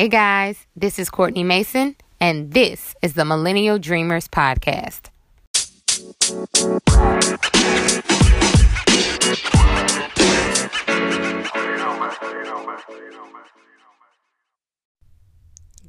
Hey 0.00 0.08
guys, 0.08 0.66
this 0.74 0.98
is 0.98 1.10
Courtney 1.10 1.44
Mason, 1.44 1.94
and 2.18 2.54
this 2.54 2.94
is 3.02 3.12
the 3.12 3.26
Millennial 3.26 3.78
Dreamers 3.78 4.28
Podcast. 4.28 5.10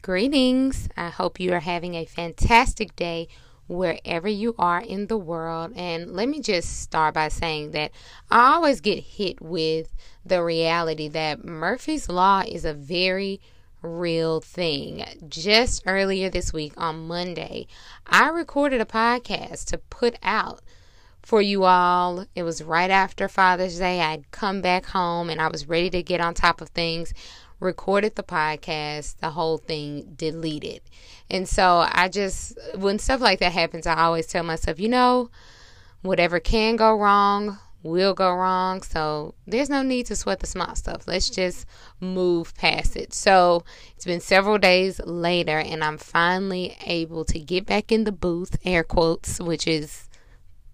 Greetings. 0.02 0.90
I 0.98 1.08
hope 1.08 1.40
you 1.40 1.54
are 1.54 1.62
having 1.62 1.96
a 1.96 2.04
fantastic 2.04 2.94
day 2.98 3.30
wherever 3.68 4.28
you 4.28 4.56
are 4.60 4.82
in 4.82 5.08
the 5.08 5.18
world. 5.18 5.72
And 5.78 6.12
let 6.12 6.28
me 6.28 6.42
just 6.42 6.82
start 6.82 7.14
by 7.14 7.30
saying 7.30 7.72
that 7.72 7.92
I 8.30 8.56
always 8.56 8.82
get 8.82 9.02
hit 9.02 9.40
with 9.40 9.96
the 10.26 10.44
reality 10.44 11.08
that 11.08 11.46
Murphy's 11.46 12.10
Law 12.10 12.44
is 12.46 12.66
a 12.66 12.74
very 12.74 13.40
real 13.82 14.42
thing. 14.42 15.06
Just 15.28 15.84
earlier 15.86 16.30
this 16.30 16.54
week 16.54 16.74
on 16.78 17.08
Monday, 17.08 17.68
I 18.06 18.30
recorded 18.30 18.82
a 18.82 18.86
podcast 18.86 19.66
to 19.66 19.78
put 19.78 20.18
out 20.24 20.62
for 21.22 21.42
you 21.42 21.64
all. 21.64 22.26
It 22.36 22.44
was 22.44 22.64
right 22.64 22.90
after 22.90 23.28
Father's 23.28 23.80
Day. 23.80 24.02
I'd 24.02 24.32
come 24.32 24.62
back 24.62 24.86
home 24.88 25.30
and 25.30 25.42
I 25.42 25.48
was 25.48 25.68
ready 25.68 25.90
to 25.92 26.04
get 26.04 26.22
on 26.22 26.34
top 26.34 26.62
of 26.62 26.70
things. 26.70 27.14
Recorded 27.60 28.16
the 28.16 28.24
podcast, 28.24 29.18
the 29.18 29.30
whole 29.30 29.58
thing 29.60 30.14
deleted. 30.16 30.82
And 31.30 31.48
so 31.48 31.86
I 31.92 32.10
just, 32.10 32.58
when 32.76 32.98
stuff 32.98 33.22
like 33.22 33.40
that 33.40 33.52
happens, 33.52 33.86
I 33.86 34.02
always 34.02 34.26
tell 34.26 34.44
myself, 34.44 34.80
you 34.80 34.90
know, 34.90 35.30
whatever 36.02 36.40
can 36.40 36.76
go 36.76 36.96
wrong 36.96 37.60
will 37.84 38.14
go 38.14 38.32
wrong. 38.34 38.82
So 38.82 39.36
there's 39.48 39.70
no 39.70 39.82
need 39.82 40.06
to 40.08 40.16
sweat 40.16 40.40
the 40.40 40.48
small 40.48 40.76
stuff. 40.76 41.08
Let's 41.08 41.30
just 41.30 41.66
move 42.00 42.56
past 42.56 42.96
it. 42.96 43.14
So 43.14 43.64
it's 43.96 44.06
been 44.06 44.20
several 44.20 44.58
days 44.58 45.00
later, 45.04 45.60
and 45.60 45.84
I'm 45.84 45.98
finally 45.98 46.78
able 46.86 47.26
to 47.26 47.40
get 47.40 47.66
back 47.66 47.92
in 47.92 48.04
the 48.04 48.12
booth, 48.12 48.58
air 48.66 48.84
quotes, 48.84 49.40
which 49.40 49.68
is 49.68 50.08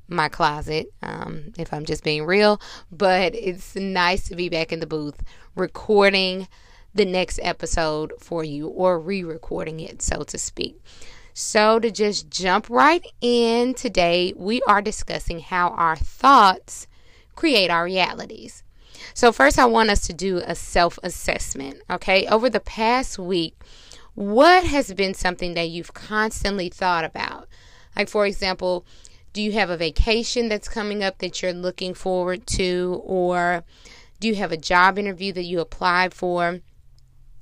my 0.08 0.30
closet, 0.30 0.88
um, 1.02 1.54
if 1.58 1.74
I'm 1.74 1.86
just 1.86 2.04
being 2.04 2.26
real. 2.26 2.62
But 2.92 3.36
it's 3.36 3.76
nice 3.76 4.28
to 4.30 4.36
be 4.36 4.50
back 4.50 4.72
in 4.72 4.80
the 4.80 4.88
booth 4.88 5.24
recording 5.56 6.48
the 6.94 7.06
next 7.06 7.40
episode 7.44 8.14
for 8.20 8.44
you 8.44 8.68
or 8.68 9.00
re 9.00 9.24
recording 9.24 9.80
it, 9.80 10.02
so 10.02 10.24
to 10.24 10.38
speak. 10.38 10.82
So, 11.34 11.78
to 11.78 11.92
just 11.92 12.32
jump 12.32 12.68
right 12.68 13.06
in 13.22 13.76
today, 13.76 14.34
we 14.36 14.62
are 14.64 14.82
discussing 14.82 15.40
how 15.40 15.70
our 15.70 15.96
thoughts 15.96 16.88
create 17.38 17.70
our 17.70 17.86
realities. 17.86 18.64
So, 19.14 19.32
first, 19.32 19.58
I 19.58 19.66
want 19.66 19.90
us 19.90 20.02
to 20.08 20.14
do 20.14 20.42
a 20.46 20.56
self 20.56 21.00
assessment. 21.02 21.82
Okay, 21.90 22.28
over 22.28 22.50
the 22.50 22.60
past 22.60 23.18
week, 23.18 23.56
what 24.16 24.66
has 24.66 24.94
been 24.94 25.14
something 25.14 25.54
that 25.54 25.70
you've 25.70 25.94
constantly 25.94 26.68
thought 26.68 27.06
about? 27.06 27.48
Like, 27.96 28.10
for 28.10 28.26
example, 28.26 28.86
do 29.32 29.42
you 29.42 29.54
have 29.54 29.70
a 29.70 29.78
vacation 29.78 30.50
that's 30.50 30.68
coming 30.68 31.04
up 31.04 31.20
that 31.20 31.42
you're 31.42 31.54
looking 31.54 31.94
forward 31.94 32.46
to? 32.48 33.02
Or 33.06 33.64
do 34.20 34.28
you 34.28 34.36
have 34.36 34.52
a 34.52 34.58
job 34.58 34.98
interview 34.98 35.32
that 35.34 35.44
you 35.44 35.60
applied 35.60 36.14
for 36.14 36.60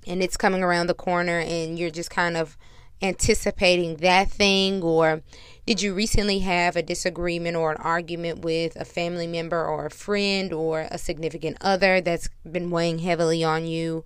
and 0.07 0.21
it's 0.21 0.37
coming 0.37 0.63
around 0.63 0.87
the 0.87 0.93
corner 0.93 1.39
and 1.39 1.79
you're 1.79 1.89
just 1.89 2.09
kind 2.09 2.37
of 2.37 2.57
anticipating 3.01 3.97
that 3.97 4.29
thing? 4.29 4.81
Or 4.81 5.21
did 5.65 5.81
you 5.81 5.93
recently 5.93 6.39
have 6.39 6.75
a 6.75 6.83
disagreement 6.83 7.55
or 7.55 7.71
an 7.71 7.77
argument 7.77 8.39
with 8.39 8.75
a 8.75 8.85
family 8.85 9.27
member 9.27 9.65
or 9.65 9.87
a 9.87 9.91
friend 9.91 10.53
or 10.53 10.87
a 10.91 10.97
significant 10.97 11.57
other 11.61 12.01
that's 12.01 12.29
been 12.49 12.69
weighing 12.69 12.99
heavily 12.99 13.43
on 13.43 13.65
you? 13.65 14.05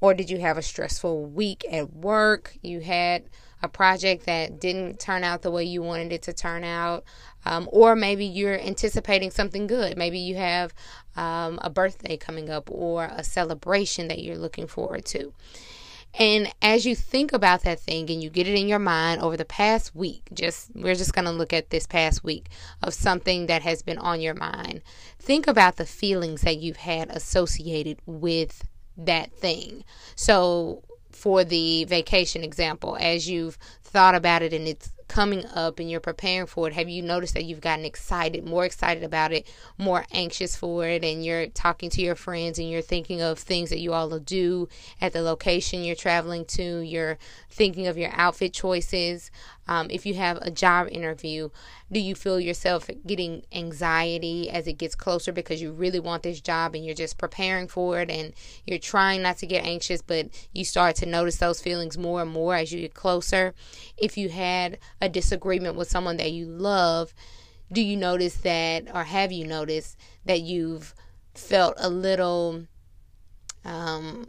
Or 0.00 0.14
did 0.14 0.30
you 0.30 0.38
have 0.38 0.56
a 0.56 0.62
stressful 0.62 1.26
week 1.26 1.64
at 1.70 1.92
work? 1.92 2.56
You 2.62 2.80
had 2.80 3.24
a 3.62 3.68
project 3.68 4.26
that 4.26 4.60
didn't 4.60 5.00
turn 5.00 5.24
out 5.24 5.42
the 5.42 5.50
way 5.50 5.64
you 5.64 5.82
wanted 5.82 6.12
it 6.12 6.22
to 6.22 6.32
turn 6.32 6.62
out. 6.62 7.04
Um, 7.44 7.68
or 7.72 7.96
maybe 7.96 8.24
you're 8.24 8.60
anticipating 8.60 9.30
something 9.30 9.66
good. 9.66 9.96
Maybe 9.96 10.18
you 10.18 10.36
have 10.36 10.72
um, 11.16 11.58
a 11.62 11.70
birthday 11.70 12.16
coming 12.16 12.50
up 12.50 12.70
or 12.70 13.10
a 13.10 13.24
celebration 13.24 14.08
that 14.08 14.22
you're 14.22 14.38
looking 14.38 14.66
forward 14.66 15.04
to. 15.06 15.32
And 16.18 16.52
as 16.60 16.84
you 16.84 16.96
think 16.96 17.32
about 17.32 17.62
that 17.62 17.78
thing 17.78 18.10
and 18.10 18.20
you 18.20 18.28
get 18.28 18.48
it 18.48 18.58
in 18.58 18.66
your 18.66 18.80
mind 18.80 19.22
over 19.22 19.36
the 19.36 19.44
past 19.44 19.94
week, 19.94 20.28
just 20.34 20.70
we're 20.74 20.96
just 20.96 21.12
going 21.12 21.26
to 21.26 21.30
look 21.30 21.52
at 21.52 21.70
this 21.70 21.86
past 21.86 22.24
week 22.24 22.48
of 22.82 22.92
something 22.92 23.46
that 23.46 23.62
has 23.62 23.82
been 23.82 23.98
on 23.98 24.20
your 24.20 24.34
mind. 24.34 24.82
Think 25.20 25.46
about 25.46 25.76
the 25.76 25.86
feelings 25.86 26.40
that 26.40 26.58
you've 26.58 26.78
had 26.78 27.08
associated 27.10 28.00
with 28.04 28.64
that 28.96 29.32
thing. 29.32 29.84
So, 30.16 30.82
for 31.12 31.44
the 31.44 31.84
vacation 31.84 32.42
example, 32.42 32.96
as 33.00 33.28
you've 33.28 33.56
thought 33.82 34.16
about 34.16 34.42
it 34.42 34.52
and 34.52 34.66
it's 34.66 34.90
coming 35.08 35.44
up 35.46 35.80
and 35.80 35.90
you're 35.90 36.00
preparing 36.00 36.46
for 36.46 36.68
it, 36.68 36.74
have 36.74 36.88
you 36.88 37.02
noticed 37.02 37.34
that 37.34 37.44
you've 37.44 37.60
gotten 37.60 37.84
excited, 37.84 38.46
more 38.46 38.64
excited 38.64 39.02
about 39.02 39.32
it, 39.32 39.46
more 39.78 40.04
anxious 40.12 40.54
for 40.54 40.86
it, 40.86 41.02
and 41.02 41.24
you're 41.24 41.46
talking 41.48 41.90
to 41.90 42.02
your 42.02 42.14
friends 42.14 42.58
and 42.58 42.70
you're 42.70 42.82
thinking 42.82 43.22
of 43.22 43.38
things 43.38 43.70
that 43.70 43.80
you 43.80 43.92
all 43.92 44.08
will 44.08 44.18
do 44.20 44.68
at 45.00 45.12
the 45.12 45.22
location 45.22 45.82
you're 45.82 45.96
traveling 45.96 46.44
to, 46.44 46.80
you're 46.80 47.18
thinking 47.50 47.86
of 47.86 47.98
your 47.98 48.10
outfit 48.12 48.52
choices. 48.52 49.30
Um, 49.68 49.88
if 49.90 50.06
you 50.06 50.14
have 50.14 50.38
a 50.40 50.50
job 50.50 50.88
interview, 50.90 51.50
do 51.92 52.00
you 52.00 52.14
feel 52.14 52.40
yourself 52.40 52.88
getting 53.06 53.42
anxiety 53.52 54.48
as 54.50 54.66
it 54.66 54.78
gets 54.78 54.94
closer 54.94 55.30
because 55.30 55.60
you 55.60 55.72
really 55.72 56.00
want 56.00 56.22
this 56.22 56.40
job 56.40 56.74
and 56.74 56.84
you're 56.84 56.94
just 56.94 57.18
preparing 57.18 57.68
for 57.68 58.00
it 58.00 58.10
and 58.10 58.32
you're 58.66 58.78
trying 58.78 59.22
not 59.22 59.36
to 59.38 59.46
get 59.46 59.64
anxious, 59.64 60.00
but 60.00 60.28
you 60.52 60.64
start 60.64 60.96
to 60.96 61.06
notice 61.06 61.36
those 61.36 61.60
feelings 61.60 61.98
more 61.98 62.22
and 62.22 62.30
more 62.30 62.54
as 62.54 62.72
you 62.72 62.80
get 62.80 62.94
closer? 62.94 63.54
If 63.98 64.16
you 64.16 64.30
had 64.30 64.78
a 65.02 65.08
disagreement 65.08 65.76
with 65.76 65.90
someone 65.90 66.16
that 66.16 66.32
you 66.32 66.46
love, 66.46 67.14
do 67.70 67.82
you 67.82 67.96
notice 67.96 68.36
that, 68.38 68.84
or 68.94 69.04
have 69.04 69.32
you 69.32 69.46
noticed 69.46 69.98
that 70.24 70.40
you've 70.40 70.94
felt 71.34 71.74
a 71.76 71.90
little 71.90 72.64
um, 73.64 74.28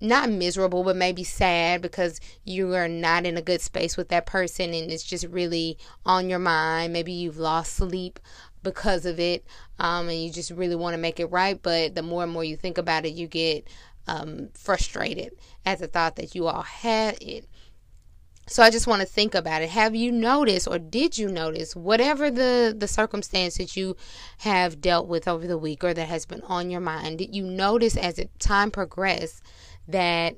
not 0.00 0.30
miserable, 0.30 0.84
but 0.84 0.96
maybe 0.96 1.24
sad 1.24 1.80
because 1.80 2.20
you 2.44 2.74
are 2.74 2.88
not 2.88 3.24
in 3.24 3.36
a 3.36 3.42
good 3.42 3.60
space 3.60 3.96
with 3.96 4.08
that 4.08 4.26
person 4.26 4.74
and 4.74 4.90
it's 4.90 5.04
just 5.04 5.26
really 5.26 5.78
on 6.04 6.28
your 6.28 6.38
mind. 6.38 6.92
Maybe 6.92 7.12
you've 7.12 7.38
lost 7.38 7.74
sleep 7.74 8.20
because 8.62 9.06
of 9.06 9.18
it 9.18 9.44
um, 9.78 10.08
and 10.08 10.18
you 10.18 10.30
just 10.30 10.50
really 10.50 10.76
want 10.76 10.94
to 10.94 10.98
make 10.98 11.20
it 11.20 11.26
right. 11.26 11.60
But 11.62 11.94
the 11.94 12.02
more 12.02 12.22
and 12.22 12.32
more 12.32 12.44
you 12.44 12.56
think 12.56 12.78
about 12.78 13.06
it, 13.06 13.14
you 13.14 13.26
get 13.26 13.66
um, 14.06 14.48
frustrated 14.54 15.32
at 15.64 15.78
the 15.78 15.86
thought 15.86 16.16
that 16.16 16.34
you 16.34 16.46
all 16.46 16.62
had 16.62 17.20
it. 17.22 17.46
So 18.48 18.62
I 18.62 18.70
just 18.70 18.86
want 18.86 19.00
to 19.00 19.06
think 19.06 19.34
about 19.34 19.62
it. 19.62 19.70
Have 19.70 19.96
you 19.96 20.12
noticed 20.12 20.68
or 20.68 20.78
did 20.78 21.18
you 21.18 21.28
notice 21.28 21.74
whatever 21.74 22.30
the 22.30 22.72
the 22.76 22.86
circumstance 22.86 23.56
that 23.56 23.76
you 23.76 23.96
have 24.38 24.80
dealt 24.80 25.08
with 25.08 25.26
over 25.26 25.48
the 25.48 25.58
week 25.58 25.82
or 25.82 25.92
that 25.92 26.08
has 26.08 26.26
been 26.26 26.42
on 26.42 26.70
your 26.70 26.80
mind? 26.80 27.18
Did 27.18 27.34
you 27.34 27.42
notice 27.42 27.96
as 27.96 28.20
it 28.20 28.30
time 28.38 28.70
progressed 28.70 29.42
that 29.88 30.36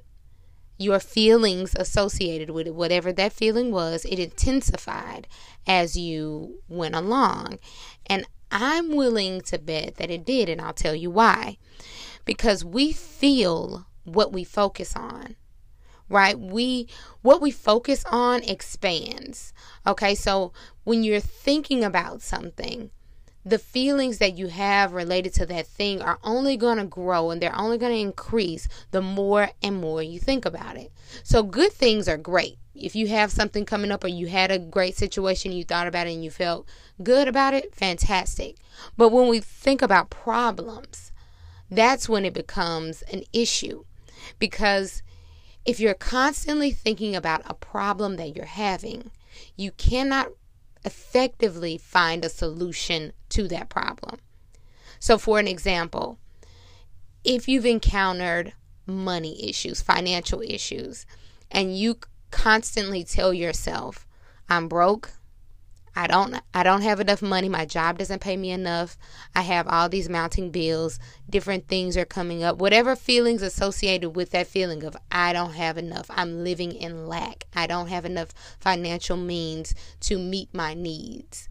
your 0.79 1.01
feelings 1.01 1.75
associated 1.75 2.51
with 2.51 2.67
it, 2.69 2.75
whatever 2.75 3.13
that 3.13 3.33
feeling 3.33 3.73
was, 3.73 4.05
it 4.05 4.19
intensified 4.19 5.27
as 5.67 5.97
you 5.97 6.61
went 6.69 6.95
along. 6.95 7.59
And 8.07 8.27
I'm 8.51 8.95
willing 8.95 9.41
to 9.43 9.59
bet 9.59 9.97
that 9.97 10.11
it 10.11 10.25
did, 10.25 10.49
and 10.49 10.61
I'll 10.61 10.73
tell 10.73 10.95
you 10.95 11.11
why. 11.11 11.59
Because 12.25 12.65
we 12.65 12.93
feel 12.93 13.87
what 14.05 14.33
we 14.33 14.45
focus 14.45 14.97
on 14.97 15.37
right 16.09 16.39
we 16.39 16.89
what 17.23 17.41
we 17.41 17.51
focus 17.51 18.05
on 18.11 18.43
expands 18.45 19.53
okay 19.87 20.15
so 20.15 20.53
when 20.85 21.03
you're 21.05 21.21
thinking 21.21 21.85
about 21.85 22.23
something 22.23 22.91
the 23.45 23.59
feelings 23.59 24.19
that 24.19 24.37
you 24.37 24.49
have 24.49 24.93
related 24.93 25.33
to 25.35 25.47
that 25.47 25.67
thing 25.67 26.03
are 26.03 26.19
only 26.23 26.57
going 26.57 26.79
to 26.79 26.85
grow 26.85 27.31
and 27.31 27.41
they're 27.41 27.57
only 27.57 27.79
going 27.79 27.93
to 27.93 27.99
increase 27.99 28.69
the 28.91 29.01
more 29.01 29.51
and 29.63 29.81
more 29.81 30.03
you 30.03 30.19
think 30.19 30.45
about 30.45 30.77
it. 30.77 30.93
So, 31.23 31.43
good 31.43 31.73
things 31.73 32.09
are 32.09 32.19
great. 32.19 32.59
If 32.75 32.95
you 32.95 33.09
have 33.09 33.33
something 33.33 33.65
coming 33.65 33.91
up 33.91 34.05
or 34.05 34.09
you 34.09 34.29
had 34.29 34.51
a 34.51 34.59
great 34.59 34.97
situation, 34.97 35.53
you 35.53 35.65
thought 35.65 35.87
about 35.87 36.07
it 36.07 36.13
and 36.15 36.25
you 36.25 36.31
felt 36.31 36.69
good 37.03 37.27
about 37.27 37.55
it, 37.55 37.75
fantastic. 37.75 38.57
But 38.97 39.09
when 39.09 39.29
we 39.29 39.41
think 39.41 39.83
about 39.83 40.11
problems, 40.11 41.13
that's 41.71 42.09
when 42.09 42.25
it 42.25 42.35
becomes 42.35 43.03
an 43.03 43.23
issue. 43.33 43.85
Because 44.39 45.03
if 45.65 45.81
you're 45.81 45.95
constantly 45.95 46.71
thinking 46.71 47.17
about 47.17 47.43
a 47.47 47.55
problem 47.55 48.17
that 48.17 48.37
you're 48.37 48.45
having, 48.47 49.11
you 49.57 49.73
cannot 49.73 50.29
effectively 50.85 51.79
find 51.79 52.25
a 52.25 52.29
solution 52.29 53.13
to 53.31 53.49
that 53.49 53.69
problem. 53.69 54.19
So, 54.99 55.19
for 55.19 55.39
an 55.39 55.49
example, 55.49 56.19
if 57.25 57.49
you've 57.49 57.67
encountered 57.67 58.53
money 58.87 59.49
issues, 59.49 59.83
financial 59.83 60.41
issues, 60.41 61.07
and 61.51 61.77
you 61.77 61.99
constantly 62.31 63.05
tell 63.05 63.33
yourself, 63.33 64.07
I'm 64.49 64.69
broke, 64.69 65.13
I 65.95 66.07
don't 66.07 66.41
I 66.55 66.63
don't 66.63 66.83
have 66.83 67.01
enough 67.01 67.23
money. 67.23 67.49
My 67.49 67.65
job 67.65 67.99
doesn't 67.99 68.21
pay 68.21 68.37
me 68.37 68.51
enough. 68.51 68.97
I 69.35 69.43
have 69.43 69.67
all 69.69 69.89
these 69.89 70.09
mounting 70.09 70.51
bills. 70.51 70.99
Different 71.29 71.69
things 71.69 71.97
are 71.97 72.05
coming 72.05 72.43
up. 72.43 72.59
Whatever 72.59 72.95
feelings 72.97 73.43
associated 73.43 74.11
with 74.11 74.31
that 74.31 74.47
feeling 74.47 74.85
of 74.85 74.97
I 75.11 75.33
don't 75.33 75.55
have 75.55 75.79
enough. 75.79 76.07
I'm 76.11 76.45
living 76.45 76.73
in 76.73 77.07
lack. 77.07 77.45
I 77.55 77.67
don't 77.67 77.89
have 77.89 78.05
enough 78.05 78.29
financial 78.61 79.17
means 79.17 79.75
to 80.01 80.19
meet 80.19 80.53
my 80.55 80.75
needs. 80.75 81.49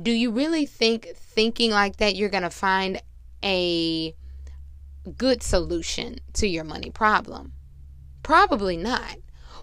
Do 0.00 0.12
you 0.12 0.30
really 0.30 0.66
think 0.66 1.08
thinking 1.14 1.72
like 1.72 1.96
that 1.96 2.16
you're 2.16 2.28
going 2.30 2.42
to 2.42 2.50
find 2.50 3.02
a 3.44 4.14
good 5.16 5.42
solution 5.42 6.18
to 6.34 6.46
your 6.46 6.64
money 6.64 6.90
problem? 6.90 7.52
Probably 8.22 8.76
not. 8.76 9.16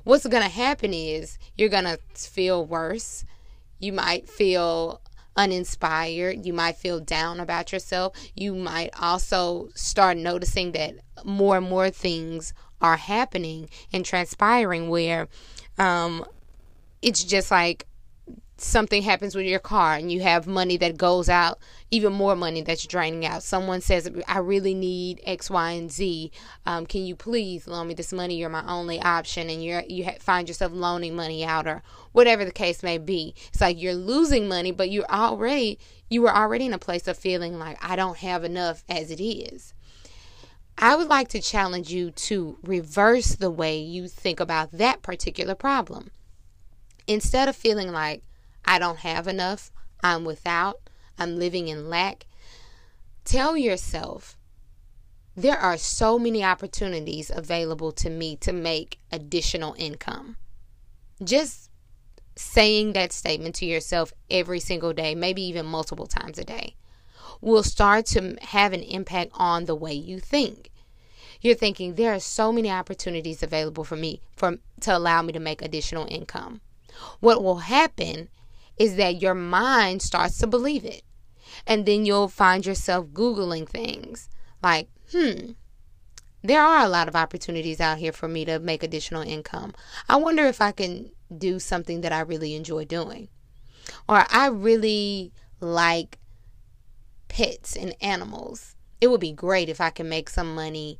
What's 0.07 0.25
going 0.25 0.43
to 0.43 0.49
happen 0.49 0.93
is 0.93 1.37
you're 1.57 1.67
going 1.67 1.83
to 1.83 1.99
feel 2.15 2.65
worse 2.65 3.25
you 3.79 3.93
might 3.93 4.27
feel 4.27 5.01
uninspired. 5.35 6.45
You 6.45 6.53
might 6.53 6.77
feel 6.77 6.99
down 6.99 7.39
about 7.39 7.71
yourself. 7.71 8.15
You 8.35 8.55
might 8.55 8.89
also 8.99 9.69
start 9.75 10.17
noticing 10.17 10.71
that 10.71 10.95
more 11.23 11.57
and 11.57 11.69
more 11.69 11.89
things 11.89 12.53
are 12.81 12.97
happening 12.97 13.69
and 13.93 14.03
transpiring 14.03 14.89
where 14.89 15.27
um, 15.77 16.25
it's 17.01 17.23
just 17.23 17.51
like 17.51 17.85
something 18.59 19.03
happens 19.03 19.35
with 19.35 19.45
your 19.45 19.59
car 19.59 19.95
and 19.95 20.11
you 20.11 20.21
have 20.21 20.47
money 20.47 20.77
that 20.77 20.97
goes 20.97 21.29
out, 21.29 21.59
even 21.91 22.11
more 22.11 22.35
money 22.35 22.61
that's 22.61 22.85
draining 22.85 23.25
out. 23.25 23.43
Someone 23.43 23.81
says, 23.81 24.09
I 24.27 24.39
really 24.39 24.73
need 24.73 25.21
X, 25.23 25.49
Y, 25.49 25.71
and 25.71 25.91
Z. 25.91 26.31
Um, 26.65 26.85
can 26.85 27.05
you 27.05 27.15
please 27.15 27.67
loan 27.67 27.87
me 27.87 27.93
this 27.93 28.11
money? 28.11 28.35
You're 28.35 28.49
my 28.49 28.65
only 28.67 28.99
option. 29.01 29.49
And 29.49 29.63
you're, 29.63 29.83
you 29.87 30.09
find 30.19 30.47
yourself 30.47 30.71
loaning 30.73 31.15
money 31.15 31.45
out 31.45 31.67
or 31.67 31.83
whatever 32.13 32.43
the 32.43 32.51
case 32.51 32.81
may 32.81 32.97
be. 32.97 33.35
It's 33.49 33.61
like 33.61 33.79
you're 33.79 33.93
losing 33.93 34.47
money, 34.47 34.71
but 34.71 34.89
you're 34.89 35.09
already, 35.09 35.79
you 36.09 36.21
were 36.23 36.35
already 36.35 36.65
in 36.65 36.73
a 36.73 36.79
place 36.79 37.07
of 37.07 37.17
feeling 37.17 37.59
like 37.59 37.77
I 37.81 37.95
don't 37.95 38.17
have 38.17 38.43
enough 38.43 38.83
as 38.89 39.11
it 39.11 39.21
is. 39.21 39.73
I 40.79 40.95
would 40.95 41.07
like 41.07 41.27
to 41.29 41.41
challenge 41.41 41.91
you 41.91 42.11
to 42.11 42.59
reverse 42.61 43.35
the 43.35 43.49
way 43.49 43.79
you 43.79 44.07
think 44.07 44.39
about 44.39 44.71
that 44.73 45.01
particular 45.01 45.55
problem. 45.55 46.11
Instead 47.07 47.47
of 47.47 47.55
feeling 47.55 47.91
like 47.91 48.21
I 48.67 48.79
don't 48.79 48.99
have 48.99 49.27
enough, 49.27 49.71
I'm 50.03 50.25
without, 50.25 50.81
I'm 51.17 51.39
living 51.39 51.69
in 51.69 51.89
lack. 51.89 52.25
Tell 53.23 53.55
yourself 53.57 54.37
there 55.35 55.57
are 55.57 55.77
so 55.77 56.19
many 56.19 56.43
opportunities 56.43 57.31
available 57.33 57.91
to 57.93 58.09
me 58.09 58.35
to 58.37 58.51
make 58.51 58.99
additional 59.11 59.73
income. 59.77 60.35
Just 61.23 61.69
saying 62.35 62.93
that 62.93 63.11
statement 63.11 63.55
to 63.55 63.65
yourself 63.65 64.13
every 64.29 64.59
single 64.59 64.93
day, 64.93 65.15
maybe 65.15 65.41
even 65.43 65.65
multiple 65.65 66.07
times 66.07 66.37
a 66.37 66.43
day, 66.43 66.75
will 67.39 67.63
start 67.63 68.05
to 68.07 68.35
have 68.41 68.73
an 68.73 68.83
impact 68.83 69.31
on 69.35 69.65
the 69.65 69.75
way 69.75 69.93
you 69.93 70.19
think. 70.19 70.71
You're 71.39 71.55
thinking 71.55 71.95
there 71.95 72.13
are 72.13 72.19
so 72.19 72.51
many 72.51 72.69
opportunities 72.69 73.43
available 73.43 73.83
for 73.83 73.95
me 73.95 74.21
for 74.35 74.57
to 74.81 74.97
allow 74.97 75.21
me 75.21 75.33
to 75.33 75.39
make 75.39 75.61
additional 75.61 76.07
income. 76.09 76.61
What 77.19 77.43
will 77.43 77.57
happen 77.57 78.29
is 78.77 78.95
that 78.95 79.21
your 79.21 79.35
mind 79.35 80.01
starts 80.01 80.37
to 80.39 80.47
believe 80.47 80.85
it. 80.85 81.03
And 81.65 81.85
then 81.85 82.05
you'll 82.05 82.27
find 82.27 82.65
yourself 82.65 83.07
Googling 83.07 83.67
things 83.67 84.29
like, 84.61 84.89
hmm, 85.11 85.51
there 86.43 86.61
are 86.61 86.85
a 86.85 86.89
lot 86.89 87.07
of 87.07 87.15
opportunities 87.15 87.81
out 87.81 87.97
here 87.97 88.11
for 88.11 88.27
me 88.27 88.45
to 88.45 88.59
make 88.59 88.83
additional 88.83 89.21
income. 89.21 89.73
I 90.07 90.17
wonder 90.17 90.45
if 90.45 90.61
I 90.61 90.71
can 90.71 91.11
do 91.35 91.59
something 91.59 92.01
that 92.01 92.13
I 92.13 92.21
really 92.21 92.55
enjoy 92.55 92.85
doing. 92.85 93.29
Or 94.07 94.25
I 94.29 94.47
really 94.47 95.33
like 95.59 96.19
pets 97.27 97.75
and 97.75 97.95
animals. 98.01 98.75
It 99.01 99.07
would 99.07 99.21
be 99.21 99.31
great 99.31 99.69
if 99.69 99.81
I 99.81 99.89
can 99.89 100.09
make 100.09 100.29
some 100.29 100.55
money, 100.55 100.99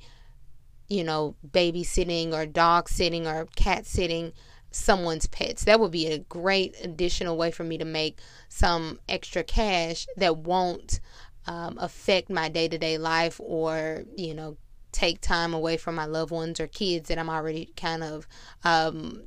you 0.87 1.03
know, 1.03 1.35
babysitting 1.49 2.33
or 2.33 2.45
dog 2.45 2.89
sitting 2.89 3.27
or 3.27 3.47
cat 3.55 3.85
sitting 3.85 4.33
someone's 4.71 5.27
pets. 5.27 5.63
That 5.63 5.79
would 5.79 5.91
be 5.91 6.07
a 6.07 6.19
great 6.19 6.75
additional 6.83 7.37
way 7.37 7.51
for 7.51 7.63
me 7.63 7.77
to 7.77 7.85
make 7.85 8.19
some 8.49 8.99
extra 9.07 9.43
cash 9.43 10.07
that 10.17 10.37
won't 10.37 10.99
um, 11.45 11.77
affect 11.79 12.29
my 12.29 12.49
day 12.49 12.67
to 12.67 12.77
day 12.77 12.97
life 12.97 13.39
or, 13.43 14.03
you 14.15 14.33
know, 14.33 14.57
take 14.91 15.21
time 15.21 15.53
away 15.53 15.77
from 15.77 15.95
my 15.95 16.05
loved 16.05 16.31
ones 16.31 16.59
or 16.59 16.67
kids 16.67 17.09
that 17.09 17.17
I'm 17.17 17.29
already 17.29 17.71
kind 17.75 18.03
of 18.03 18.27
um, 18.63 19.23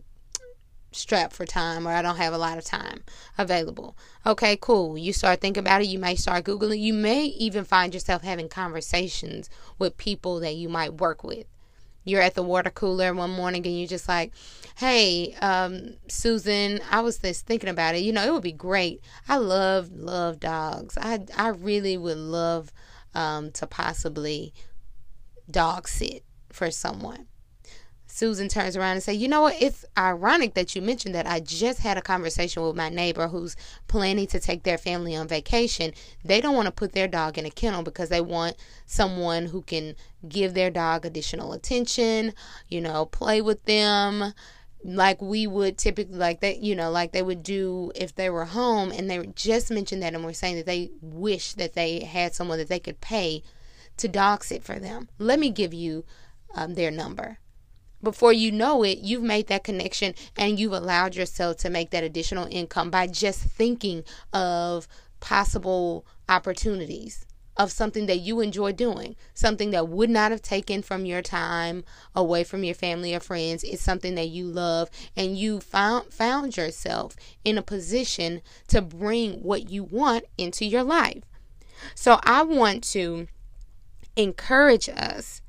strapped 0.93 1.35
for 1.35 1.47
time 1.47 1.87
or 1.87 1.93
I 1.93 2.03
don't 2.03 2.17
have 2.17 2.33
a 2.35 2.39
lot 2.39 2.59
of 2.59 2.65
time 2.65 3.05
available. 3.39 3.97
Okay, 4.27 4.59
cool. 4.61 4.99
You 4.99 5.13
start 5.13 5.41
thinking 5.41 5.63
about 5.63 5.83
it. 5.83 5.89
You 5.89 5.99
may 5.99 6.17
start 6.17 6.45
Googling. 6.45 6.81
You 6.81 6.93
may 6.95 7.25
even 7.25 7.65
find 7.65 7.95
yourself 7.95 8.23
having 8.23 8.49
conversations 8.49 9.49
with 9.79 9.97
people 9.97 10.41
that 10.41 10.57
you 10.57 10.69
might 10.69 10.95
work 10.95 11.23
with 11.25 11.47
you're 12.05 12.23
at 12.23 12.35
the 12.35 12.43
water 12.43 12.71
cooler 12.71 13.15
one 13.15 13.31
morning 13.31 13.67
and 13.67 13.79
you're 13.79 13.89
just 13.89 14.09
like, 14.09 14.33
hey, 14.77 15.35
um, 15.41 15.95
Susan, 16.09 16.81
I 16.91 17.01
was 17.01 17.19
just 17.19 17.47
thinking 17.47 17.69
about 17.69 17.95
it. 17.95 17.99
You 17.99 18.13
know, 18.13 18.25
it 18.25 18.33
would 18.33 18.43
be 18.43 18.53
great. 18.53 19.03
I 19.29 19.37
love, 19.37 19.93
love 19.93 20.41
dogs. 20.41 20.97
I, 20.99 21.27
I 21.37 21.49
really 21.49 21.97
would 21.97 22.19
love 22.19 22.73
um, 23.15 23.51
to 23.53 23.67
possibly 23.67 24.55
dog 25.51 25.89
sit 25.89 26.25
for 26.51 26.71
someone. 26.71 27.27
Susan 28.21 28.49
turns 28.49 28.77
around 28.77 28.93
and 28.93 29.03
say, 29.03 29.15
"You 29.15 29.29
know 29.29 29.41
what? 29.41 29.57
It's 29.63 29.83
ironic 29.97 30.53
that 30.53 30.77
you 30.77 30.83
mentioned 30.83 31.15
that. 31.15 31.27
I 31.27 31.41
just 31.41 31.79
had 31.79 31.97
a 31.97 32.03
conversation 32.03 32.63
with 32.63 32.77
my 32.77 32.91
neighbor 32.91 33.29
who's 33.29 33.57
planning 33.89 34.27
to 34.27 34.39
take 34.39 34.63
their 34.63 34.77
family 34.77 35.17
on 35.17 35.27
vacation. 35.27 35.95
They 36.23 36.43
don't 36.43 36.55
want 36.55 36.67
to 36.67 36.71
put 36.71 36.93
their 36.93 37.09
dog 37.09 37.39
in 37.39 37.47
a 37.47 37.51
kennel 37.51 37.83
because 37.83 38.11
they 38.11 38.21
want 38.21 38.57
someone 38.85 39.47
who 39.47 39.63
can 39.63 39.97
give 40.29 40.53
their 40.53 40.69
dog 40.69 41.07
additional 41.07 41.55
attention, 41.55 42.35
you 42.69 42.83
know, 42.83 43.07
play 43.07 43.41
with 43.41 43.65
them." 43.65 44.35
like 44.83 45.21
we 45.21 45.47
would 45.47 45.77
typically 45.77 46.17
like 46.17 46.41
that 46.41 46.61
you 46.61 46.75
know 46.75 46.91
like 46.91 47.13
they 47.13 47.21
would 47.21 47.43
do 47.43 47.93
if 47.95 48.15
they 48.15 48.31
were 48.31 48.47
home 48.47 48.91
and 48.91 49.11
they 49.11 49.27
just 49.35 49.71
mentioned 49.71 50.03
that 50.03 50.15
and 50.15 50.25
were 50.25 50.33
saying 50.33 50.57
that 50.57 50.65
they 50.65 50.91
wish 51.03 51.53
that 51.53 51.75
they 51.75 52.01
had 52.01 52.35
someone 52.35 52.57
that 52.57 52.69
they 52.69 52.81
could 52.81 52.99
pay 52.99 53.43
to 53.99 54.09
dog 54.09 54.43
sit 54.43 54.65
for 54.65 54.79
them 54.79 55.07
let 55.19 55.39
me 55.39 55.51
give 55.51 55.75
you 55.75 56.03
um, 56.55 56.77
their 56.77 56.91
number 56.91 57.37
before 58.03 58.33
you 58.33 58.51
know 58.51 58.83
it, 58.83 58.99
you've 58.99 59.23
made 59.23 59.49
that 59.49 59.65
connection 59.65 60.15
and 60.37 60.59
you've 60.59 60.73
allowed 60.73 61.15
yourself 61.15 61.59
to 61.59 61.71
make 61.71 61.91
that 61.91 62.05
additional 62.05 62.49
income 62.51 62.91
by 62.91 63.07
just 63.07 63.41
thinking 63.41 64.05
of 64.33 64.89
possible 65.21 66.07
opportunities 66.29 67.27
of 67.57 67.71
something 67.71 68.07
that 68.07 68.21
you 68.21 68.41
enjoy 68.41 68.73
doing, 68.73 69.15
something 69.35 69.71
that 69.71 69.89
would 69.89 70.09
not 70.09 70.31
have 70.31 70.41
taken 70.41 70.81
from 70.81 71.05
your 71.05 71.21
time 71.21 71.85
away 72.15 72.43
from 72.43 72.65
your 72.65 72.75
family 72.75 73.15
or 73.15 73.21
friends. 73.21 73.63
It's 73.65 73.83
something 73.83 74.15
that 74.15 74.29
you 74.29 74.47
love 74.47 74.89
and 75.15 75.37
you 75.37 75.61
found 75.61 76.13
found 76.13 76.57
yourself 76.57 77.17
in 77.45 77.59
a 77.59 77.63
position 77.63 78.41
to 78.69 78.81
bring 78.81 79.43
what 79.43 79.69
you 79.69 79.85
want 79.85 80.25
into 80.39 80.65
your 80.65 80.83
life. 80.83 81.23
So 81.95 82.19
I 82.23 82.45
want 82.45 82.83
to 82.93 83.27
encourage 84.17 84.89
us 84.89 85.43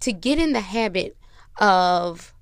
to 0.00 0.12
get 0.12 0.38
in 0.38 0.52
the 0.52 0.60
habit 0.60 1.16
of 1.60 2.34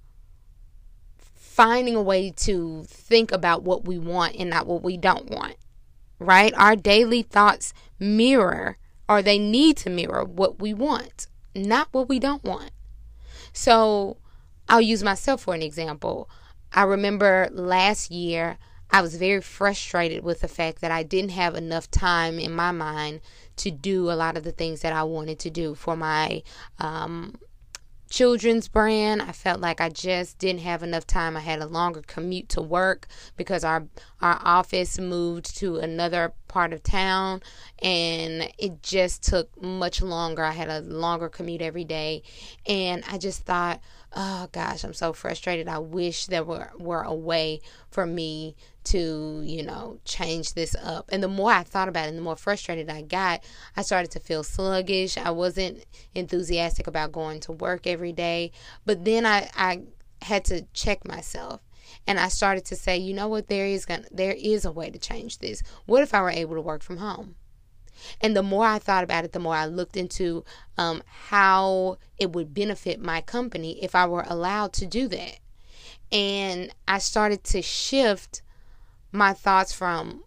finding 1.15 1.97
a 1.97 2.03
way 2.03 2.31
to 2.31 2.85
think 2.87 3.33
about 3.33 3.63
what 3.63 3.85
we 3.85 3.99
want 3.99 4.37
and 4.37 4.51
not 4.51 4.67
what 4.67 4.83
we 4.83 4.97
don't 4.97 5.31
want. 5.31 5.57
Right? 6.19 6.53
Our 6.57 6.77
daily 6.77 7.23
thoughts 7.23 7.73
mirror 7.99 8.77
or 9.09 9.23
they 9.23 9.39
need 9.39 9.77
to 9.79 9.91
mirror 9.91 10.25
what 10.25 10.61
we 10.61 10.73
want, 10.73 11.27
not 11.55 11.89
what 11.93 12.09
we 12.09 12.19
don't 12.19 12.45
want. 12.45 12.71
So 13.53 14.19
I'll 14.69 14.81
use 14.81 15.03
myself 15.03 15.43
for 15.43 15.55
an 15.55 15.63
example. 15.63 16.31
I 16.73 16.85
remember 16.85 17.49
last 17.51 18.11
year 18.11 18.59
I 18.93 19.03
was 19.03 19.17
very 19.17 19.41
frustrated 19.41 20.25
with 20.25 20.41
the 20.41 20.49
fact 20.49 20.81
that 20.81 20.91
I 20.91 21.03
didn't 21.03 21.31
have 21.31 21.55
enough 21.55 21.91
time 21.91 22.39
in 22.39 22.53
my 22.53 22.71
mind 22.71 23.21
to 23.57 23.71
do 23.71 24.11
a 24.11 24.15
lot 24.15 24.37
of 24.37 24.45
the 24.45 24.53
things 24.53 24.81
that 24.83 24.93
I 24.93 25.03
wanted 25.03 25.39
to 25.41 25.51
do 25.51 25.75
for 25.75 25.97
my 25.97 26.43
um, 26.79 27.35
children's 28.11 28.69
brand. 28.69 29.23
I 29.23 29.33
felt 29.33 29.61
like 29.61 29.81
I 29.81 29.89
just 29.89 30.39
didn't 30.39 30.61
have 30.61 30.83
enough 30.83 31.07
time. 31.07 31.37
I 31.37 31.41
had 31.41 31.61
a 31.61 31.67
longer 31.67 32.03
commute 32.07 32.49
to 32.51 32.61
work 32.61 33.07
because 33.37 33.65
our 33.65 33.87
our 34.21 34.39
office 34.45 34.99
moved 34.99 35.57
to 35.59 35.77
another 35.77 36.35
part 36.51 36.73
of 36.73 36.83
town 36.83 37.41
and 37.81 38.53
it 38.59 38.83
just 38.83 39.23
took 39.23 39.49
much 39.63 40.03
longer. 40.03 40.45
I 40.45 40.51
had 40.51 40.69
a 40.69 40.81
longer 40.81 41.29
commute 41.29 41.63
every 41.63 41.85
day 41.85 42.23
and 42.67 43.05
I 43.09 43.19
just 43.19 43.43
thought, 43.43 43.81
"Oh 44.15 44.49
gosh, 44.51 44.85
I'm 44.85 44.93
so 44.95 45.13
frustrated. 45.13 45.69
I 45.69 45.79
wish 45.79 46.27
there 46.27 46.45
were 46.45 46.73
were 46.79 47.03
a 47.03 47.15
way 47.15 47.61
for 47.91 48.05
me 48.05 48.57
to, 48.83 49.43
you 49.45 49.63
know, 49.63 49.99
change 50.05 50.55
this 50.55 50.75
up. 50.83 51.09
And 51.13 51.23
the 51.23 51.29
more 51.29 51.53
I 51.53 51.63
thought 51.63 51.89
about 51.89 52.09
it 52.09 52.15
the 52.15 52.21
more 52.21 52.37
frustrated 52.37 52.91
I 52.91 53.03
got, 53.03 53.45
I 53.77 53.83
started 53.83 54.11
to 54.13 54.21
feel 54.21 54.43
sluggish. 54.43 55.17
I 55.17 55.31
wasn't 55.31 55.85
enthusiastic 56.15 56.87
about 56.87 57.13
going 57.13 57.41
to 57.41 57.53
work 57.53 57.87
every 57.87 58.13
day. 58.13 58.53
But 58.85 59.05
then 59.05 59.27
I, 59.27 59.51
I 59.55 59.83
had 60.23 60.45
to 60.47 60.63
check 60.73 61.07
myself. 61.07 61.61
And 62.11 62.19
I 62.19 62.27
started 62.27 62.65
to 62.65 62.75
say, 62.75 62.97
you 62.97 63.15
know 63.15 63.29
what, 63.29 63.47
there 63.47 63.67
is 63.67 63.87
going 63.87 64.05
there 64.11 64.35
is 64.37 64.65
a 64.65 64.73
way 64.73 64.91
to 64.91 64.99
change 64.99 65.39
this. 65.39 65.63
What 65.87 66.03
if 66.03 66.13
I 66.13 66.21
were 66.21 66.31
able 66.31 66.57
to 66.57 66.61
work 66.61 66.83
from 66.83 66.97
home? 66.97 67.37
And 68.21 68.37
the 68.37 68.43
more 68.43 68.65
I 68.65 68.81
thought 68.81 69.05
about 69.05 69.25
it, 69.25 69.31
the 69.31 69.39
more 69.39 69.55
I 69.55 69.67
looked 69.67 69.97
into 69.97 70.45
um, 70.77 71.05
how 71.07 71.99
it 72.19 72.33
would 72.33 72.53
benefit 72.53 73.01
my 73.01 73.21
company 73.21 73.81
if 73.81 73.95
I 73.95 74.07
were 74.07 74.25
allowed 74.27 74.73
to 74.73 74.87
do 74.87 75.07
that. 75.07 75.39
And 76.11 76.75
I 76.89 76.99
started 76.99 77.45
to 77.45 77.63
shift 77.63 78.43
my 79.13 79.33
thoughts 79.33 79.73
from, 79.73 80.25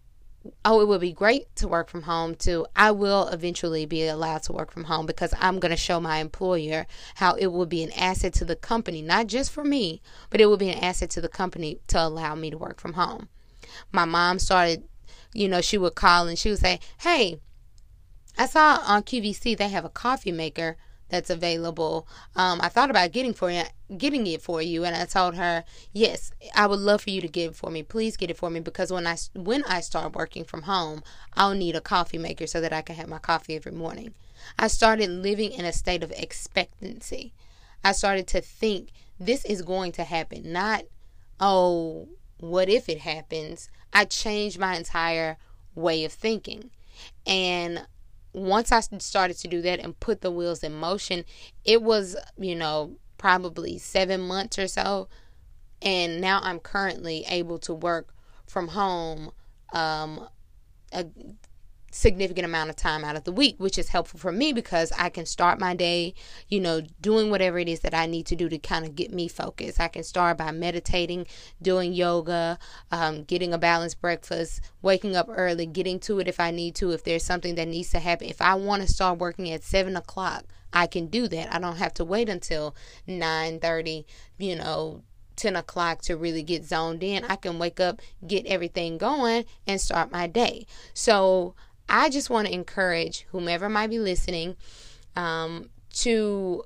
oh, 0.64 0.80
it 0.80 0.88
would 0.88 1.00
be 1.00 1.12
great 1.12 1.54
to 1.56 1.68
work 1.68 1.88
from 1.88 2.02
home 2.02 2.34
to 2.36 2.66
I 2.76 2.90
will 2.90 3.28
eventually 3.28 3.86
be 3.86 4.06
allowed 4.06 4.42
to 4.44 4.52
work 4.52 4.70
from 4.70 4.84
home 4.84 5.06
because 5.06 5.32
I'm 5.38 5.58
going 5.58 5.70
to 5.70 5.76
show 5.76 6.00
my 6.00 6.18
employer 6.18 6.86
how 7.16 7.34
it 7.34 7.48
will 7.48 7.66
be 7.66 7.82
an 7.82 7.92
asset 7.92 8.32
to 8.34 8.44
the 8.44 8.56
company, 8.56 9.02
not 9.02 9.26
just 9.26 9.50
for 9.50 9.64
me, 9.64 10.02
but 10.30 10.40
it 10.40 10.46
will 10.46 10.56
be 10.56 10.70
an 10.70 10.82
asset 10.82 11.10
to 11.10 11.20
the 11.20 11.28
company 11.28 11.80
to 11.88 12.02
allow 12.02 12.34
me 12.34 12.50
to 12.50 12.58
work 12.58 12.80
from 12.80 12.94
home. 12.94 13.28
My 13.92 14.04
mom 14.04 14.38
started, 14.38 14.84
you 15.32 15.48
know, 15.48 15.60
she 15.60 15.78
would 15.78 15.94
call 15.94 16.28
and 16.28 16.38
she 16.38 16.50
would 16.50 16.58
say, 16.58 16.80
hey, 17.00 17.40
I 18.36 18.46
saw 18.46 18.80
on 18.84 19.02
QVC 19.02 19.56
they 19.56 19.68
have 19.68 19.84
a 19.84 19.90
coffee 19.90 20.32
maker 20.32 20.76
that's 21.14 21.30
available. 21.30 22.08
Um, 22.34 22.60
I 22.60 22.68
thought 22.68 22.90
about 22.90 23.12
getting 23.12 23.34
for 23.34 23.48
you, 23.48 23.62
getting 23.96 24.26
it 24.26 24.42
for 24.42 24.60
you, 24.60 24.84
and 24.84 24.96
I 24.96 25.04
told 25.04 25.36
her, 25.36 25.62
yes, 25.92 26.32
I 26.56 26.66
would 26.66 26.80
love 26.80 27.02
for 27.02 27.10
you 27.10 27.20
to 27.20 27.28
get 27.28 27.50
it 27.50 27.56
for 27.56 27.70
me. 27.70 27.84
Please 27.84 28.16
get 28.16 28.30
it 28.30 28.36
for 28.36 28.50
me 28.50 28.58
because 28.58 28.92
when 28.92 29.06
I 29.06 29.16
when 29.34 29.62
I 29.64 29.80
start 29.80 30.16
working 30.16 30.44
from 30.44 30.62
home, 30.62 31.04
I'll 31.34 31.54
need 31.54 31.76
a 31.76 31.80
coffee 31.80 32.18
maker 32.18 32.48
so 32.48 32.60
that 32.60 32.72
I 32.72 32.82
can 32.82 32.96
have 32.96 33.08
my 33.08 33.18
coffee 33.18 33.54
every 33.54 33.70
morning. 33.70 34.12
I 34.58 34.66
started 34.66 35.08
living 35.08 35.52
in 35.52 35.64
a 35.64 35.72
state 35.72 36.02
of 36.02 36.10
expectancy. 36.10 37.32
I 37.84 37.92
started 37.92 38.26
to 38.28 38.40
think 38.40 38.88
this 39.20 39.44
is 39.44 39.62
going 39.62 39.92
to 39.92 40.04
happen, 40.04 40.52
not 40.52 40.82
oh, 41.40 42.08
what 42.38 42.68
if 42.68 42.88
it 42.88 42.98
happens? 42.98 43.68
I 43.92 44.04
changed 44.04 44.58
my 44.58 44.76
entire 44.76 45.36
way 45.76 46.04
of 46.04 46.12
thinking. 46.12 46.70
And 47.26 47.86
once 48.34 48.72
I 48.72 48.80
started 48.80 49.38
to 49.38 49.48
do 49.48 49.62
that 49.62 49.80
and 49.80 49.98
put 49.98 50.20
the 50.20 50.30
wheels 50.30 50.62
in 50.62 50.74
motion, 50.74 51.24
it 51.64 51.82
was, 51.82 52.16
you 52.36 52.56
know, 52.56 52.96
probably 53.16 53.78
seven 53.78 54.20
months 54.20 54.58
or 54.58 54.66
so. 54.66 55.08
And 55.80 56.20
now 56.20 56.40
I'm 56.42 56.58
currently 56.58 57.24
able 57.28 57.58
to 57.60 57.72
work 57.72 58.12
from 58.46 58.68
home 58.68 59.30
um, 59.72 60.28
significant 61.94 62.44
amount 62.44 62.70
of 62.70 62.76
time 62.76 63.04
out 63.04 63.14
of 63.14 63.22
the 63.22 63.32
week, 63.32 63.54
which 63.58 63.78
is 63.78 63.88
helpful 63.88 64.18
for 64.18 64.32
me 64.32 64.52
because 64.52 64.90
I 64.98 65.08
can 65.10 65.26
start 65.26 65.60
my 65.60 65.74
day, 65.76 66.14
you 66.48 66.58
know, 66.58 66.82
doing 67.00 67.30
whatever 67.30 67.58
it 67.58 67.68
is 67.68 67.80
that 67.80 67.94
I 67.94 68.06
need 68.06 68.26
to 68.26 68.36
do 68.36 68.48
to 68.48 68.58
kind 68.58 68.84
of 68.84 68.96
get 68.96 69.12
me 69.12 69.28
focused. 69.28 69.80
I 69.80 69.86
can 69.88 70.02
start 70.02 70.36
by 70.36 70.50
meditating, 70.50 71.26
doing 71.62 71.92
yoga, 71.92 72.58
um, 72.90 73.22
getting 73.22 73.54
a 73.54 73.58
balanced 73.58 74.00
breakfast, 74.00 74.60
waking 74.82 75.14
up 75.14 75.28
early, 75.30 75.66
getting 75.66 76.00
to 76.00 76.18
it 76.18 76.26
if 76.26 76.40
I 76.40 76.50
need 76.50 76.74
to, 76.76 76.90
if 76.90 77.04
there's 77.04 77.24
something 77.24 77.54
that 77.54 77.68
needs 77.68 77.90
to 77.90 78.00
happen. 78.00 78.28
If 78.28 78.42
I 78.42 78.54
want 78.54 78.82
to 78.82 78.88
start 78.88 79.18
working 79.18 79.50
at 79.52 79.62
seven 79.62 79.96
o'clock, 79.96 80.44
I 80.72 80.88
can 80.88 81.06
do 81.06 81.28
that. 81.28 81.54
I 81.54 81.60
don't 81.60 81.76
have 81.76 81.94
to 81.94 82.04
wait 82.04 82.28
until 82.28 82.74
nine 83.06 83.60
thirty, 83.60 84.04
you 84.36 84.56
know, 84.56 85.02
10 85.36 85.56
o'clock 85.56 86.00
to 86.02 86.16
really 86.16 86.42
get 86.42 86.64
zoned 86.64 87.02
in. 87.02 87.24
I 87.24 87.36
can 87.36 87.58
wake 87.58 87.80
up, 87.80 88.00
get 88.26 88.46
everything 88.46 88.98
going, 88.98 89.44
and 89.66 89.80
start 89.80 90.12
my 90.12 90.26
day. 90.26 90.66
So 90.92 91.54
I 91.88 92.10
just 92.10 92.30
want 92.30 92.48
to 92.48 92.54
encourage 92.54 93.26
whomever 93.30 93.68
might 93.68 93.90
be 93.90 93.98
listening 93.98 94.56
um, 95.16 95.70
to 95.94 96.64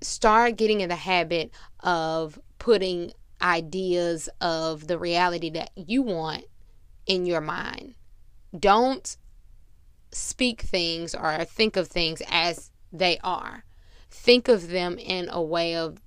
start 0.00 0.56
getting 0.56 0.80
in 0.80 0.88
the 0.88 0.96
habit 0.96 1.50
of 1.80 2.38
putting 2.58 3.12
ideas 3.40 4.28
of 4.40 4.86
the 4.86 4.98
reality 4.98 5.50
that 5.50 5.70
you 5.76 6.02
want 6.02 6.44
in 7.06 7.26
your 7.26 7.40
mind. 7.40 7.94
Don't 8.58 9.16
speak 10.10 10.62
things 10.62 11.14
or 11.14 11.44
think 11.44 11.76
of 11.76 11.88
things 11.88 12.22
as 12.30 12.70
they 12.92 13.18
are. 13.22 13.64
Think 14.10 14.48
of 14.48 14.68
them 14.68 14.98
in 14.98 15.28
a 15.30 15.42
way 15.42 15.76
of 15.76 16.00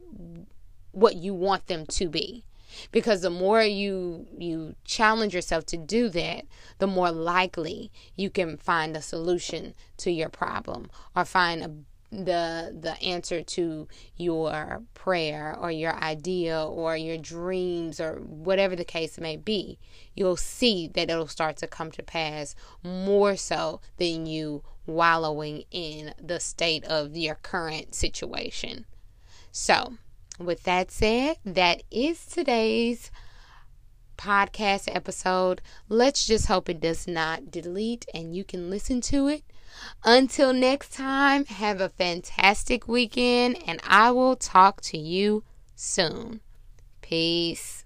what 0.91 1.15
you 1.15 1.33
want 1.33 1.67
them 1.67 1.85
to 1.85 2.09
be 2.09 2.43
because 2.91 3.21
the 3.21 3.29
more 3.29 3.61
you 3.61 4.27
you 4.37 4.75
challenge 4.85 5.33
yourself 5.33 5.65
to 5.65 5.77
do 5.77 6.09
that 6.09 6.45
the 6.79 6.87
more 6.87 7.11
likely 7.11 7.91
you 8.15 8.29
can 8.29 8.57
find 8.57 8.95
a 8.95 9.01
solution 9.01 9.73
to 9.97 10.11
your 10.11 10.29
problem 10.29 10.89
or 11.15 11.25
find 11.25 11.63
a 11.63 11.71
the 12.11 12.77
the 12.77 13.01
answer 13.01 13.41
to 13.41 13.87
your 14.17 14.83
prayer 14.93 15.55
or 15.57 15.71
your 15.71 15.95
idea 15.95 16.61
or 16.61 16.97
your 16.97 17.17
dreams 17.17 18.01
or 18.01 18.15
whatever 18.19 18.75
the 18.75 18.83
case 18.83 19.17
may 19.17 19.37
be. 19.37 19.79
You'll 20.13 20.35
see 20.35 20.89
that 20.89 21.09
it'll 21.09 21.27
start 21.27 21.55
to 21.57 21.67
come 21.67 21.89
to 21.91 22.03
pass 22.03 22.53
more 22.83 23.37
so 23.37 23.79
than 23.97 24.25
you 24.25 24.63
wallowing 24.85 25.63
in 25.71 26.13
the 26.21 26.39
state 26.39 26.83
of 26.83 27.15
your 27.15 27.35
current 27.35 27.95
situation. 27.95 28.85
So 29.51 29.93
with 30.45 30.63
that 30.63 30.91
said, 30.91 31.37
that 31.45 31.83
is 31.91 32.25
today's 32.25 33.11
podcast 34.17 34.93
episode. 34.93 35.61
Let's 35.89 36.27
just 36.27 36.47
hope 36.47 36.69
it 36.69 36.79
does 36.79 37.07
not 37.07 37.49
delete 37.49 38.05
and 38.13 38.35
you 38.35 38.43
can 38.43 38.69
listen 38.69 39.01
to 39.01 39.27
it. 39.27 39.43
Until 40.03 40.53
next 40.53 40.93
time, 40.93 41.45
have 41.45 41.81
a 41.81 41.89
fantastic 41.89 42.87
weekend 42.87 43.57
and 43.65 43.79
I 43.87 44.11
will 44.11 44.35
talk 44.35 44.81
to 44.81 44.97
you 44.97 45.43
soon. 45.75 46.41
Peace. 47.01 47.85